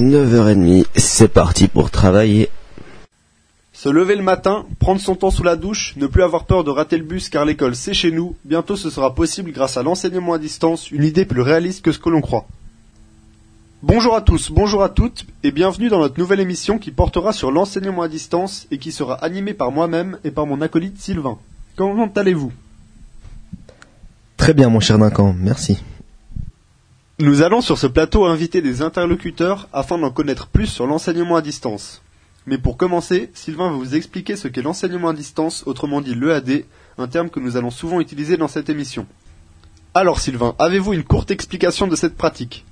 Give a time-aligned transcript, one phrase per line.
[0.00, 2.48] 9h30, c'est parti pour travailler.
[3.72, 6.70] Se lever le matin, prendre son temps sous la douche, ne plus avoir peur de
[6.70, 10.32] rater le bus car l'école c'est chez nous, bientôt ce sera possible grâce à l'enseignement
[10.32, 12.46] à distance, une idée plus réaliste que ce que l'on croit.
[13.82, 17.50] Bonjour à tous, bonjour à toutes, et bienvenue dans notre nouvelle émission qui portera sur
[17.50, 21.38] l'enseignement à distance et qui sera animée par moi-même et par mon acolyte Sylvain.
[21.76, 22.52] Comment allez-vous?
[24.36, 25.78] Très bien mon cher Duncan, merci.
[27.20, 31.42] Nous allons sur ce plateau inviter des interlocuteurs afin d'en connaître plus sur l'enseignement à
[31.42, 32.00] distance.
[32.46, 36.64] Mais pour commencer, Sylvain va vous expliquer ce qu'est l'enseignement à distance, autrement dit l'EAD,
[36.96, 39.06] un terme que nous allons souvent utiliser dans cette émission.
[39.92, 42.64] Alors Sylvain, avez-vous une courte explication de cette pratique?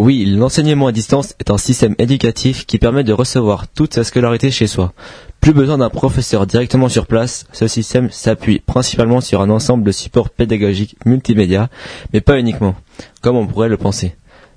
[0.00, 4.52] Oui, l'enseignement à distance est un système éducatif qui permet de recevoir toute sa scolarité
[4.52, 4.92] chez soi.
[5.40, 9.90] Plus besoin d'un professeur directement sur place, ce système s'appuie principalement sur un ensemble de
[9.90, 11.68] supports pédagogiques multimédia,
[12.12, 12.76] mais pas uniquement,
[13.22, 14.14] comme on pourrait le penser.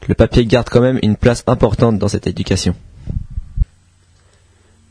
[0.08, 2.76] Le papier garde quand même une place importante dans cette éducation.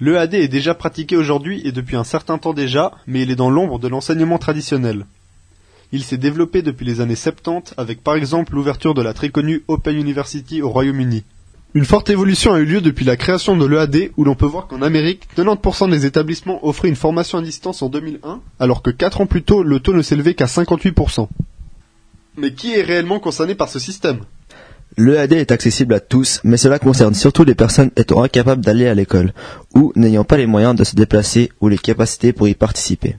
[0.00, 3.50] L'EAD est déjà pratiqué aujourd'hui et depuis un certain temps déjà, mais il est dans
[3.50, 5.06] l'ombre de l'enseignement traditionnel.
[5.92, 9.64] Il s'est développé depuis les années 70 avec par exemple l'ouverture de la très connue
[9.66, 11.24] Open University au Royaume-Uni.
[11.74, 14.66] Une forte évolution a eu lieu depuis la création de l'EAD où l'on peut voir
[14.66, 19.20] qu'en Amérique, 90% des établissements offraient une formation à distance en 2001, alors que 4
[19.20, 21.28] ans plus tôt, le taux ne s'élevait qu'à 58%.
[22.36, 24.20] Mais qui est réellement concerné par ce système?
[24.96, 28.94] L'EAD est accessible à tous, mais cela concerne surtout les personnes étant incapables d'aller à
[28.94, 29.32] l'école,
[29.74, 33.16] ou n'ayant pas les moyens de se déplacer ou les capacités pour y participer.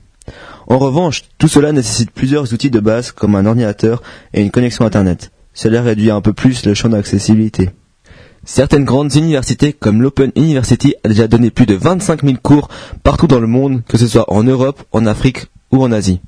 [0.66, 4.84] En revanche, tout cela nécessite plusieurs outils de base comme un ordinateur et une connexion
[4.84, 5.32] Internet.
[5.54, 7.70] Cela réduit un peu plus le champ d'accessibilité.
[8.44, 12.68] Certaines grandes universités comme l'Open University a déjà donné plus de 25 000 cours
[13.04, 16.20] partout dans le monde, que ce soit en Europe, en Afrique ou en Asie.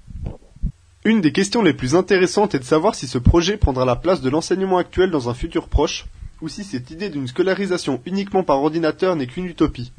[1.04, 4.20] Une des questions les plus intéressantes est de savoir si ce projet prendra la place
[4.20, 6.06] de l'enseignement actuel dans un futur proche,
[6.40, 9.92] ou si cette idée d'une scolarisation uniquement par ordinateur n'est qu'une utopie.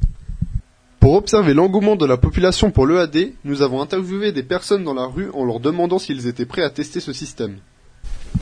[1.16, 5.06] Pour observer l'engouement de la population pour l'EAD, nous avons interviewé des personnes dans la
[5.06, 7.56] rue en leur demandant s'ils étaient prêts à tester ce système.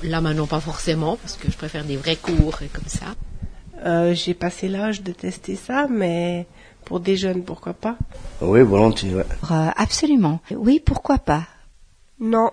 [0.03, 3.15] Là maintenant pas forcément, parce que je préfère des vrais cours et comme ça.
[3.87, 6.49] Euh, J'ai passé l'âge de tester ça, mais
[6.85, 7.97] pour des jeunes, pourquoi pas?
[8.41, 9.27] Oui, volontiers, ouais.
[9.53, 10.41] Euh, absolument.
[10.51, 11.45] Oui, pourquoi pas?
[12.19, 12.51] Non.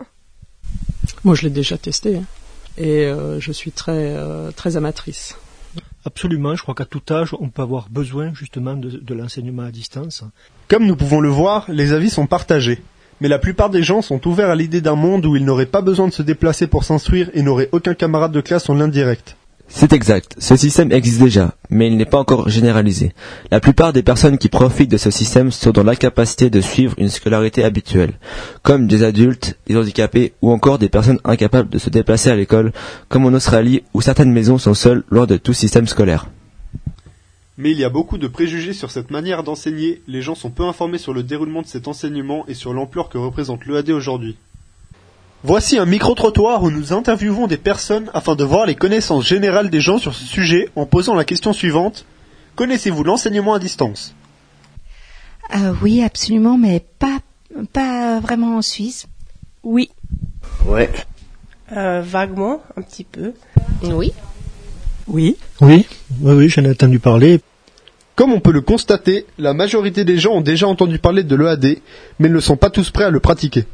[1.23, 2.25] Moi, je l'ai déjà testé hein.
[2.77, 5.35] et euh, je suis très euh, très amatrice.
[6.05, 10.23] Absolument, je crois qu'à tout âge, on peut avoir besoin justement de, l'enseignement à distance.
[10.67, 12.81] Comme nous pouvons le voir, les avis sont partagés.
[13.19, 15.81] Mais la plupart des gens sont ouverts à l'idée d'un monde où ils n'auraient pas
[15.81, 19.37] besoin de se déplacer pour s'instruire et n'auraient aucun camarade de classe en lien direct.
[19.73, 23.13] C'est exact, ce système existe déjà, mais il n'est pas encore généralisé.
[23.51, 27.09] La plupart des personnes qui profitent de ce système sont dans l'incapacité de suivre une
[27.09, 28.13] scolarité habituelle,
[28.63, 32.73] comme des adultes, des handicapés ou encore des personnes incapables de se déplacer à l'école,
[33.07, 36.27] comme en Australie où certaines maisons sont seules loin de tout système scolaire.
[37.57, 40.65] Mais il y a beaucoup de préjugés sur cette manière d'enseigner, les gens sont peu
[40.65, 44.35] informés sur le déroulement de cet enseignement et sur l'ampleur que représente l'EAD aujourd'hui.
[45.43, 49.81] Voici un micro-trottoir où nous interviewons des personnes afin de voir les connaissances générales des
[49.81, 52.05] gens sur ce sujet en posant la question suivante.
[52.55, 54.13] Connaissez-vous l'enseignement à distance?
[55.55, 57.17] Euh, Oui, absolument, mais pas,
[57.73, 59.07] pas vraiment en Suisse.
[59.63, 59.89] Oui.
[60.67, 60.91] Ouais.
[61.75, 63.33] Euh, vaguement, un petit peu.
[63.83, 64.13] Oui.
[65.07, 65.37] Oui.
[65.59, 65.87] Oui,
[66.21, 67.41] oui, oui j'en ai entendu parler.
[68.15, 71.79] Comme on peut le constater, la majorité des gens ont déjà entendu parler de l'EAD,
[72.19, 73.65] mais ne sont pas tous prêts à le pratiquer.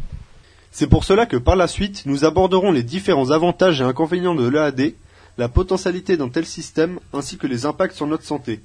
[0.79, 4.47] C'est pour cela que par la suite, nous aborderons les différents avantages et inconvénients de
[4.47, 4.93] l'EAD,
[5.39, 8.59] la potentialité d'un tel système, ainsi que les impacts sur notre santé.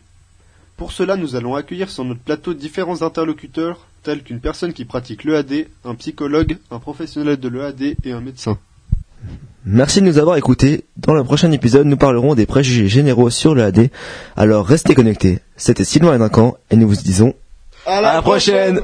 [0.76, 5.24] Pour cela, nous allons accueillir sur notre plateau différents interlocuteurs, tels qu'une personne qui pratique
[5.24, 8.58] l'EAD, un psychologue, un professionnel de l'EAD et un médecin.
[9.64, 10.84] Merci de nous avoir écoutés.
[10.98, 13.88] Dans le prochain épisode, nous parlerons des préjugés généraux sur l'EAD.
[14.36, 15.38] Alors restez connectés.
[15.56, 17.34] C'était Sylvain et Duncan, et nous vous disons
[17.86, 18.82] À à la prochaine